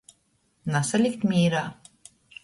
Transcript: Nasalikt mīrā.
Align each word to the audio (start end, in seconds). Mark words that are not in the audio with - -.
Nasalikt 0.75 1.25
mīrā. 1.31 1.61